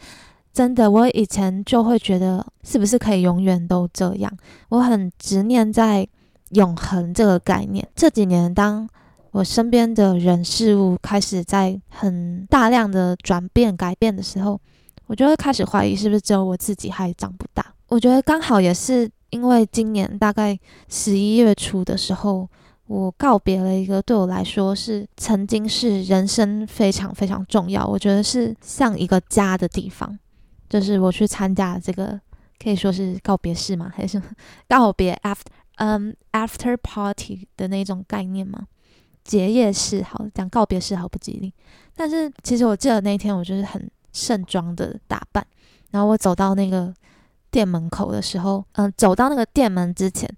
[0.55, 4.33] 真的，我以前就会觉得是不是可以永远都这样？
[4.71, 6.09] 我很执念在
[6.51, 7.87] 永恒这个概念。
[7.95, 8.89] 这几年，当
[9.33, 14.59] 我身边的人事物开始在很大量的转变改变的时候，
[15.07, 17.75] 我就会开始怀疑是不是只有我自己还长不大。
[17.89, 19.11] 我觉得刚好也是。
[19.33, 22.47] 因为今年大概十一月初的时候，
[22.87, 30.19] 我告别了一个对我来说是曾经是人生非常非常重要，我觉得是像一个家的地方，
[30.69, 32.21] 就是我去参加这个
[32.63, 33.91] 可以说是告别式吗？
[33.97, 34.21] 还是
[34.69, 38.67] 告别 after 嗯 after party 的那种概念吗？
[39.25, 41.55] 结业式好讲告别式好不吉利，
[41.97, 45.47] 但是其实我记得那天我就是很盛装的打扮，
[45.91, 46.93] 然后我走到那个。
[47.53, 50.29] 店门口的时候，嗯，走到那个店门之前，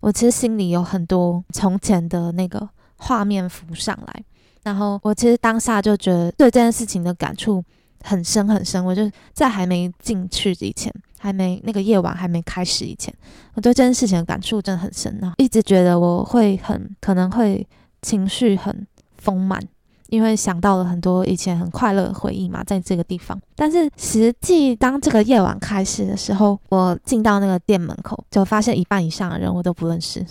[0.00, 4.24] 我其实心里有很多从前的那个画面浮上来，
[4.64, 7.64] 然后我其实当下就觉得对这件事情的感触
[8.02, 8.84] 很深很深。
[8.84, 13.14] 我就在还没进去以前，还没那个夜晚还没开始以前，
[13.54, 17.66] 我对这件事情的感触真的很深啊，一直觉得我会很可能会
[18.02, 19.62] 情绪很丰满。
[20.08, 23.40] 因为想到了很多以前很快乐的回忆嘛，在这个地方。
[23.56, 30.24] 但是实际当这个夜晚开始的时候，我进到那个店门口，就发现一半以上的人我都不认识，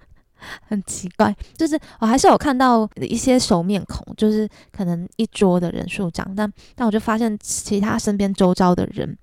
[0.68, 1.34] 很奇怪。
[1.56, 9.16] 就是我还是有看到一些熟面孔，就是可能一桌的人数这样，但但我就发现其他身边周遭的人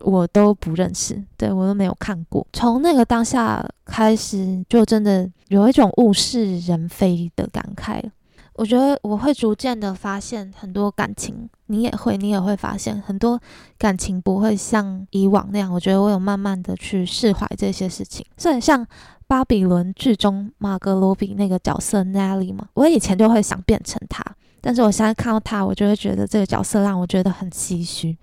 [0.00, 2.46] 我都不认识，对我都没有看过。
[2.52, 8.10] 从那个当下开始，就真的有一种物是人非的感慨了。
[8.56, 13.40] 我觉得我会逐渐的发现很多感情，你也会，你也会发现很多
[13.76, 15.72] 感情不会像以往那样。
[15.72, 18.86] 我觉得我有慢慢的去释怀这些事情，是很像
[19.26, 22.68] 巴比伦剧中马格罗比那个角色 Nelly 吗？
[22.74, 24.24] 我以前就会想变成他，
[24.60, 28.16] 但是我现在看到他，我就会觉得这个角色让我觉得很唏嘘。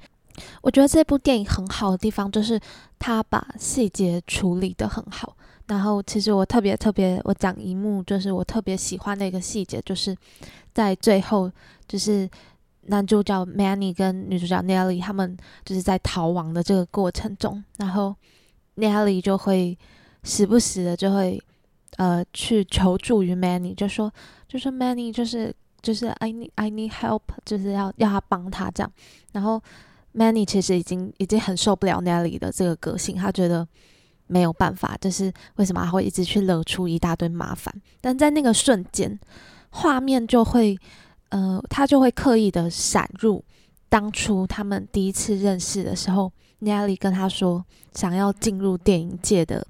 [0.64, 2.60] 我觉得这部电影很好的地方就是
[2.98, 5.36] 他把细节处理得很好。
[5.66, 10.16] 然后，其实我特别特别，我讲一幕，就是我特别喜欢的一个细节，就是
[10.74, 11.50] 在最后，
[11.88, 12.30] 就是
[12.88, 18.14] 男主角 Manny 跟女主角 Nelly 他们就是在逃亡的这个过程中，然后
[18.76, 19.78] Nelly 就会
[20.24, 21.42] 时不时的就会
[21.96, 24.12] 呃去求助于 Manny，就说
[24.50, 28.92] 就说 Manny 就是就是 I need I need help，就是要要他帮他这样。
[29.32, 29.64] 然后
[30.14, 33.66] Manny 其实已经已经很受不了 Nelly 的这个个性，他觉得。
[34.28, 37.74] 没有办法，就是为什么他会一直去惹出一大堆麻烦？
[38.02, 39.20] 但在那个瞬间，
[39.70, 40.78] 画面就会，
[41.30, 43.44] 呃，他就会刻意的闪入
[43.90, 46.32] 当初他们第一次认识的时候
[46.62, 49.66] ，Nelly 跟他说想要进入电影界的，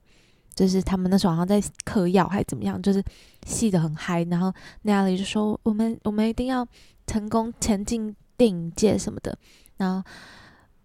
[0.54, 3.04] 就是他们那时候好像在嗑药还是怎么样，就是
[3.46, 6.68] 戏的很嗨，然后 Nelly 就说我们我们一定要
[7.08, 9.38] 成功前进电影界什么的，
[9.78, 10.10] 然后。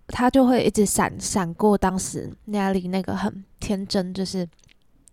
[0.09, 4.49] 他就会一直闪闪过当时娜丽那个很天真，就是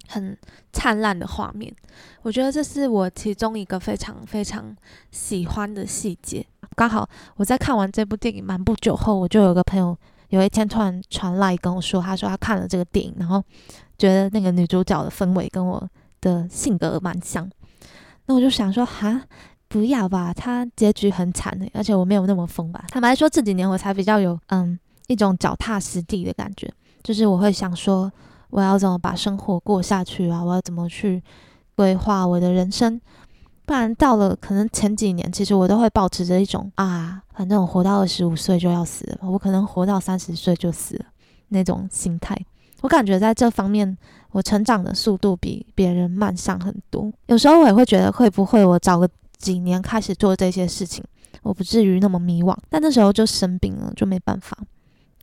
[0.08, 0.38] 很
[0.72, 1.74] 灿烂的画面。
[2.22, 4.76] 我觉得这是我其中一个非常非常
[5.12, 6.46] 喜欢的细节。
[6.76, 9.98] 刚好我在看完这部电影蛮不久后，我就有个朋友
[10.30, 13.44] 有一天突然传来跟我说，他说他看了这个电影，然后
[13.98, 15.90] 觉得那个女主角的氛围跟我
[16.22, 17.50] 的性格蛮像。
[18.26, 19.22] 那我就想说，哈，
[19.68, 22.86] 不要吧，他结局很惨的，而且我没有那么疯吧。
[22.90, 24.80] 坦白说，这几年我才比较有嗯。
[25.08, 26.72] 一种脚踏实地的感觉，
[27.04, 28.12] 就是我会想说，
[28.50, 30.44] 我要怎么把生活过下去啊？
[30.44, 31.22] 我要怎么去
[31.76, 33.00] 规划我的人生？
[33.66, 41.06] 不然到了可能前几年，其实我都会保持着一种啊，反正我活到二十五岁就要死了，我可能活到三十岁就死了
[41.50, 42.38] 那种心态。
[42.82, 43.98] 我感觉在这方面，
[44.32, 47.12] 我成长的速度比别人慢上很多。
[47.26, 51.04] 有时候我也会觉得，会不会我找个几年开始做这些事情，
[51.42, 52.56] 我不至于那么迷惘。
[52.70, 54.56] 但那时候就生病了，就没办法。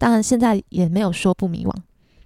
[0.02, 1.72] 当然，现在也没有说不迷惘。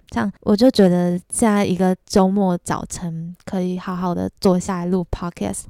[0.09, 5.65] 这样，我就觉得在一个周末早晨，可以好好的坐下来录 podcast，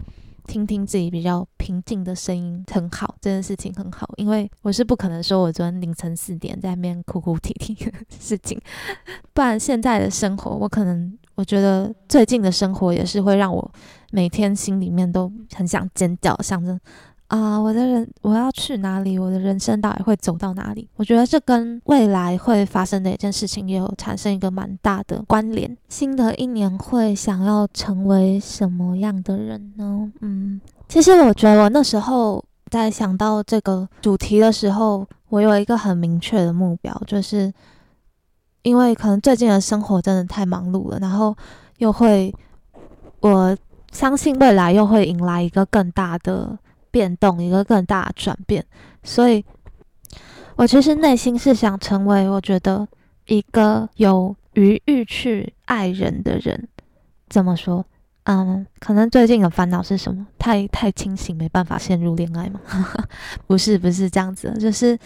[0.45, 3.13] 听听自己比较平静的声音，很好。
[3.19, 8.57] 这件事情很好，因为我是不可能说我昨天凌晨四点在那边哭哭啼啼的事情。
[9.33, 13.71] 不然，现在的生活，我可能我觉得最近的生活也是会让我
[14.11, 16.79] 每天心里面都很想尖叫，想着
[17.27, 19.19] 啊，我的人我要去哪里？
[19.19, 20.87] 我的人生到底会走到哪里？
[20.95, 25.75] 我觉得这跟未来会发生的一件事情也有产生一个蛮大的关联。
[25.89, 30.09] 新的一年会想要成为什么样的人呢？
[30.21, 37.53] 嗯，其实我觉得我那时候在想到这个主题的时候，我有一个很明确的目标，就是
[38.61, 41.35] 因为可能最近的生活真的太忙碌了，然后
[41.79, 42.33] 又会
[43.19, 43.57] 我
[43.91, 46.57] 相信未来又会迎来一个更大的。
[46.91, 48.65] 变动一个更大的转变，
[49.03, 49.43] 所以
[50.55, 52.87] 我其实内心是想成为我觉得
[53.25, 56.67] 一个有余欲去爱人的人。
[57.29, 57.85] 怎么说？
[58.23, 60.25] 嗯，可能最近的烦恼是什么？
[60.37, 62.59] 太太清醒，没办法陷入恋爱吗？
[63.47, 64.97] 不是，不是这样子，就是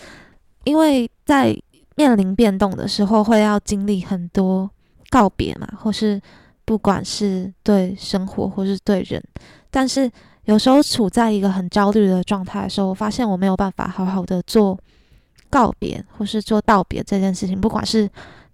[0.63, 1.55] 因为在
[1.95, 4.69] 面临变动的时候，会要经历很多
[5.09, 6.19] 告别嘛，或是
[6.65, 9.23] 不管是对生活或是对人，
[9.69, 10.11] 但是。
[10.45, 14.77] 有时候处在一个很焦虑的状态的时候，我发现我没有办法好好的做
[15.51, 18.09] 告别或是做道别这件事情，不管是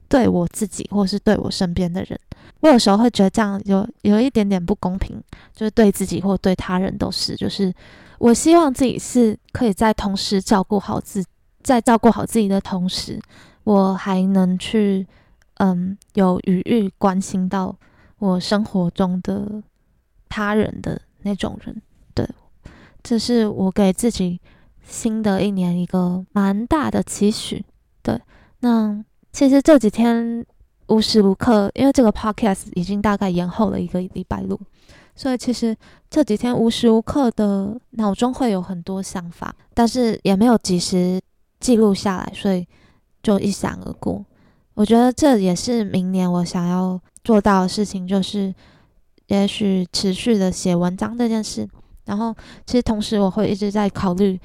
[0.09, 2.19] 对我自己或是对我身边的人，
[2.59, 5.17] 我有时候会觉得这样有有一点点不公平，
[5.55, 7.37] 就是对自己或对他人都是。
[7.37, 7.73] 就是
[8.19, 11.23] 我希望自己是可以在同时照顾好自，
[11.63, 13.17] 在照顾好自己的同时，
[13.63, 15.07] 我还能去
[15.55, 17.73] 嗯有余裕关心到
[18.19, 19.63] 我生活中的
[20.29, 21.01] 他人的。
[21.23, 21.81] 那种人，
[22.13, 22.25] 对，
[23.03, 24.39] 这是我给自己
[24.81, 27.65] 新的一年一个蛮大的期许。
[28.01, 28.17] 对，
[28.59, 29.03] 那
[29.33, 30.45] 其实这几天
[30.87, 34.57] 无时无刻，因为这个 podcast 已经大概延后了一个礼拜录，
[35.15, 35.75] 所以其实
[36.09, 41.19] 这几天无时无刻的脑中会有很多想法，但是也没有及时
[41.59, 42.65] 记录下来，所以
[43.21, 44.23] 就一闪而过。
[44.77, 48.53] 我觉得这也是明年我想要做到的事情，就是。
[49.27, 51.67] 也许持续的写文章这件事，
[52.05, 52.33] 然后
[52.65, 54.39] 其实同时我会一直在考虑。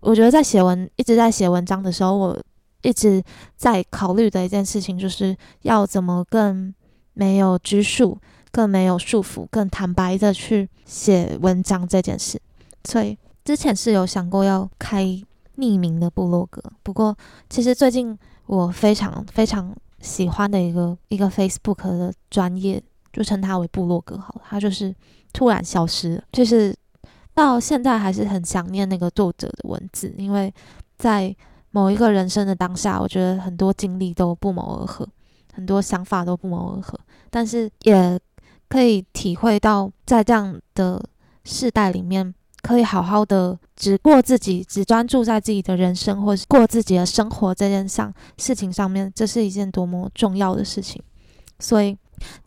[0.00, 2.42] 我觉得在写文一直在写文章的时候，我
[2.80, 3.22] 一直
[3.54, 6.72] 在考虑的一件事情，就是要怎么更
[7.12, 8.16] 没有拘束、
[8.50, 12.40] 更没有束缚、更坦白的去写文章这件事。
[12.84, 15.04] 所以之前是有想过要开
[15.58, 17.14] 匿名的部落格，不过
[17.50, 22.82] 其实最近我非常非常喜欢的一个一个 Facebook 的专业。
[23.14, 24.92] 就称它为部落格好了，它就是
[25.32, 26.76] 突然消失了，就是
[27.32, 30.52] 到现在还是很想念那个作者的文字，因为
[30.98, 31.32] 在
[31.70, 35.08] 某一个人生的当下，我觉得很多经历都不谋而合，
[35.52, 36.98] 很多想法都不谋而合，
[37.30, 38.18] 但是也
[38.68, 41.00] 可以体会到，在这样的
[41.44, 42.34] 世代里面，
[42.64, 51.00] 可以好好的只过自己，只专注在自己的人生，或是过自己的生活这件上事情上面，这是一件多么重要的事情，
[51.60, 51.96] 所以。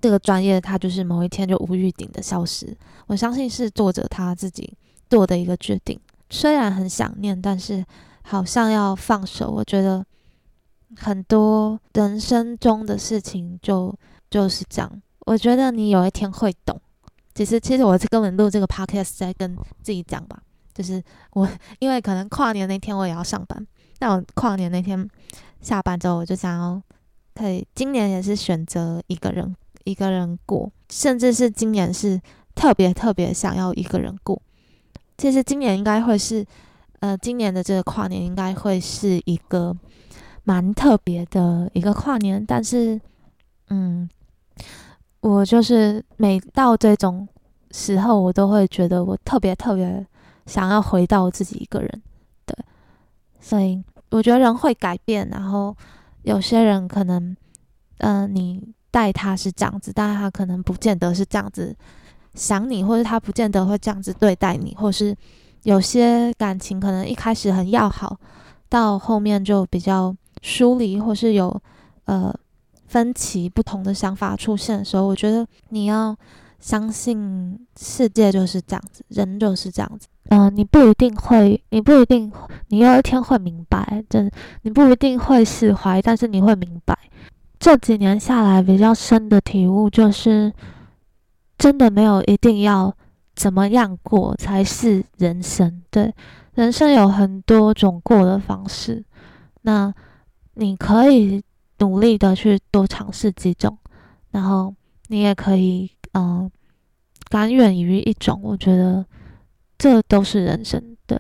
[0.02, 2.76] 这个专业，它就是某一天就无预警的消失。
[3.06, 4.74] 我相信是作者他自己
[5.10, 6.00] 做的一个决定。
[6.32, 7.86] 虽然很想念，但是
[8.24, 9.52] 好像要放手。
[9.52, 10.04] 我觉得
[10.96, 13.94] 很多人生中的事情就
[14.32, 15.02] 就是这样。
[15.28, 16.82] 我觉得你有一天会懂。
[17.38, 20.42] 其实，其实我是根本录这个 podcast 在跟自己讲吧。
[20.74, 23.64] 就是我， 因为可能跨年那天我也要上班，
[24.00, 25.08] 但我跨年那天
[25.62, 26.82] 下班之后，我就想要。
[27.36, 32.20] 可以，今年也是选择一个人一个人过，甚至是今年是
[32.56, 34.42] 特别特别想要一个人过。
[35.20, 36.44] 其实今年应该会是，
[37.02, 39.78] 呃，今年的这个跨年应该会是一个
[40.46, 42.44] 蛮特别的一个跨年。
[42.44, 43.00] 但是，
[43.70, 44.10] 嗯，
[45.28, 47.28] 我就是每到这种
[47.72, 50.06] 时候，我都会觉得我特别特别
[50.46, 52.02] 想要回到自己一个人。
[52.46, 52.56] 对，
[53.40, 55.76] 所以我觉得人会改变，然后。
[56.24, 57.38] 有些人可能，
[58.00, 58.62] 嗯，你
[58.92, 61.74] 待他是这样子，但是他可能不见得是这样子
[62.34, 65.16] 想你，或者他不见得会这样子对待你，或是
[65.64, 68.20] 有些感情可能一开始很要好，
[68.68, 71.62] 到后面就比较疏离，或是有
[72.04, 72.34] 呃
[72.88, 76.16] 分歧、不同的想法出现的时候，我觉得你要
[76.60, 80.08] 相信世界就是这样子，人就是这样子。
[80.30, 82.32] 嗯，你不一定会，你不一定，
[82.68, 84.30] 你有一天会明白，真，
[84.64, 86.98] 你不一定会释怀，但是你会明白。
[87.60, 90.54] 这几年下来，比较深的体悟就是，
[91.58, 92.94] 真的没有一定要
[93.36, 95.82] 怎么样过才是人生。
[95.90, 96.14] 对，
[96.56, 99.04] 人生有很多种过的方式，
[99.62, 99.94] 那
[100.56, 101.42] 你可以
[101.80, 103.78] 努力的去多尝试几种，
[104.32, 104.74] 然后
[105.08, 106.50] 你也可以，嗯，
[107.30, 108.40] 甘愿于一种。
[108.44, 109.06] 我觉得。
[109.80, 111.16] 这都是人生对，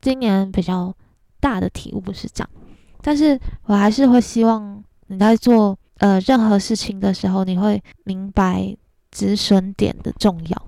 [0.00, 0.92] 今年比较
[1.38, 2.50] 大的体悟是这样，
[3.00, 8.76] 但是我还是会希望你在做呃任何事情的时候，你会明白
[9.12, 10.62] 止损点的重要，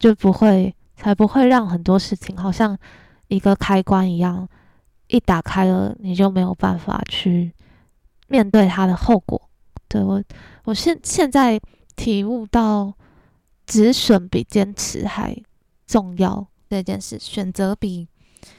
[0.00, 2.76] 就不会才不会让很多事情好像
[3.28, 4.48] 一个开关一样，
[5.06, 7.52] 一打开了你就没有办法去
[8.28, 9.40] 面对它的后果。
[9.88, 10.22] 对我，
[10.64, 11.60] 我现现在
[11.96, 12.94] 体悟到
[13.66, 15.36] 止损比坚持还
[15.86, 18.06] 重要这件事，选择比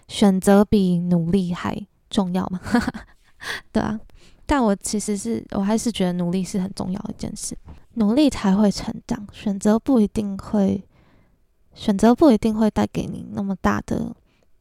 [0.07, 2.59] 选择比努力还重要嘛？
[3.71, 3.99] 对啊，
[4.45, 7.55] 但我其实是我还是觉得努力是很重要的一件事，
[7.93, 10.83] 努力才会成长，选择不一定会
[11.75, 14.15] 选择不一定会带给你那么大的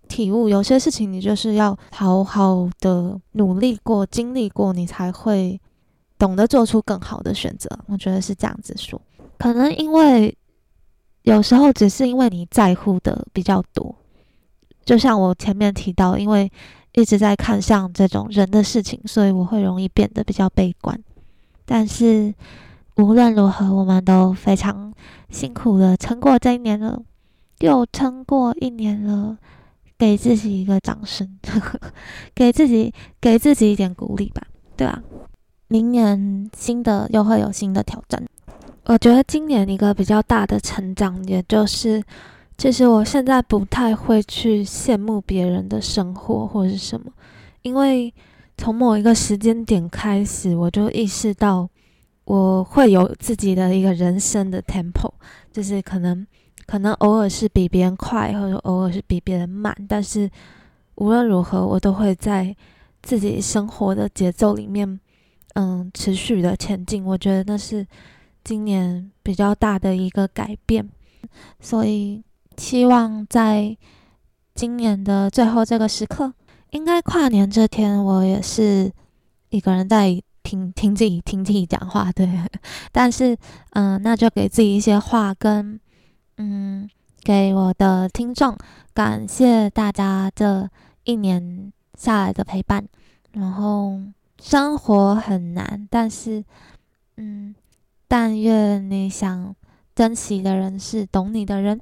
[0.09, 5.61] 体悟，有些事情你就是要好好的努力过、经历过，你才会。
[6.18, 9.00] 懂得做出更好的选择，我觉得是这样子说。
[9.38, 10.36] 可能因为
[11.22, 13.94] 有时候只是因为你在乎的比较多，
[14.84, 16.50] 就像我前面提到，因为
[16.94, 21.00] 一直在看像这种人的事情，所以我会容易变得比较悲观。
[21.64, 22.34] 但是
[22.96, 24.92] 无论如何，我们都非常
[25.30, 27.00] 辛苦的撑过这一年了，
[27.61, 29.38] 又撑过一年了，
[29.99, 31.28] 给自己一个掌声，
[32.34, 34.42] 给自己给自己一点鼓励吧，
[34.76, 35.03] 对吧？
[35.66, 38.24] 明年新的又会有新的挑战。
[38.84, 42.03] 我觉得今年一个比较大的成长，也就是
[42.57, 47.12] 其实我现在不太会去羡慕别人的生活或者是什么，
[47.62, 48.14] 因为
[48.57, 51.68] 从某一个时间点开始，我就意识到
[52.24, 55.11] 我会有自己的一个人生的 tempo，
[55.53, 56.26] 就是可能
[56.69, 60.31] 可能偶尔是比别人快，或者偶尔是比别人慢，但是
[60.95, 62.55] 无论如何，我都会在
[63.03, 65.01] 自己生活的节奏里面。
[65.55, 67.85] 嗯，持续的前进，我觉得那是
[68.45, 70.89] 今年比较大的一个改变，
[71.59, 72.23] 所以
[72.57, 73.77] 希望在
[74.55, 76.33] 今年的最后这个时刻，
[76.71, 78.93] 应该跨年这天，我也是
[79.49, 82.29] 一个人在听听自己听自己讲话，对。
[82.93, 83.37] 但是，
[83.71, 85.81] 嗯，那就给自己一些话，跟
[86.39, 86.89] 嗯，
[87.22, 88.57] 给我的听众，
[88.95, 90.68] 感谢大家这
[91.05, 92.89] 一年下来的陪伴，
[93.32, 94.01] 然后。
[94.41, 96.45] 生活很难，但是，
[97.16, 97.57] 嗯，
[98.07, 99.53] 但愿你想
[99.97, 101.80] 珍惜的人是懂你的人。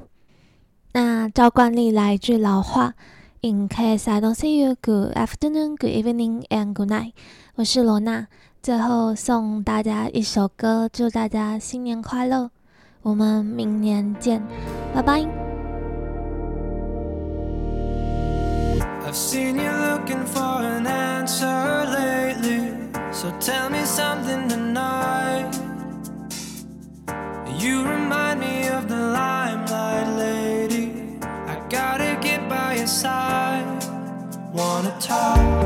[0.95, 2.95] 那照惯例来一句老话
[3.43, 7.13] ：In case I don't see you, good afternoon, good evening, and good night。
[7.57, 8.27] 我是罗娜，
[8.63, 12.51] 最后送大家一首歌，祝大家新年快乐。
[13.06, 14.42] 我们明年见，
[14.94, 15.26] 拜拜。
[23.12, 25.52] So tell me something tonight.
[27.60, 31.20] You remind me of the limelight lady.
[31.48, 33.66] I gotta get by your side.
[34.54, 35.62] Wanna talk?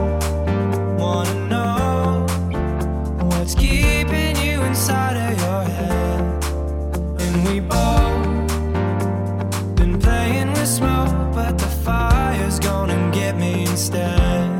[10.81, 14.60] smoke, but the fire's gonna get me instead.